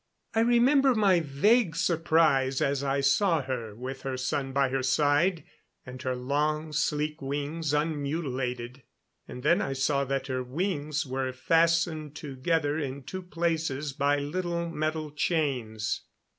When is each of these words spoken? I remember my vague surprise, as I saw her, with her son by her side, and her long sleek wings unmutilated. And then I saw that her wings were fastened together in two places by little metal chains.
I 0.33 0.39
remember 0.39 0.95
my 0.95 1.19
vague 1.19 1.75
surprise, 1.75 2.59
as 2.59 2.83
I 2.83 3.01
saw 3.01 3.43
her, 3.43 3.75
with 3.75 4.01
her 4.01 4.17
son 4.17 4.51
by 4.51 4.69
her 4.69 4.81
side, 4.81 5.43
and 5.85 6.01
her 6.01 6.15
long 6.15 6.73
sleek 6.73 7.21
wings 7.21 7.71
unmutilated. 7.71 8.81
And 9.27 9.43
then 9.43 9.61
I 9.61 9.73
saw 9.73 10.03
that 10.05 10.25
her 10.25 10.41
wings 10.41 11.05
were 11.05 11.31
fastened 11.31 12.15
together 12.15 12.79
in 12.79 13.03
two 13.03 13.21
places 13.21 13.93
by 13.93 14.17
little 14.17 14.69
metal 14.71 15.11
chains. 15.11 16.01